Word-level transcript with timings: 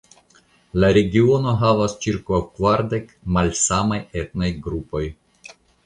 La 0.83 0.89
regiono 0.97 1.53
havas 1.59 1.93
ĉirkaŭ 2.07 2.41
kvardek 2.55 3.15
malsamaj 3.37 4.03
etnaj 4.25 4.53
grupoj. 4.67 5.09